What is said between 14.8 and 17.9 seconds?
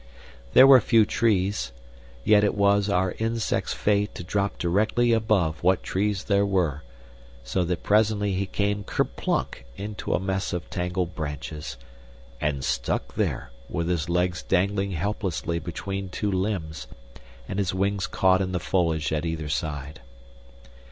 helplessly between two limbs and his